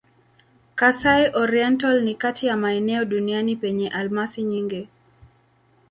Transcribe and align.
Kasai-Oriental 0.75 2.01
ni 2.01 2.15
kati 2.15 2.47
ya 2.47 2.57
maeneo 2.57 3.05
duniani 3.05 3.55
penye 3.55 3.89
almasi 3.89 4.43
nyingi. 4.43 4.87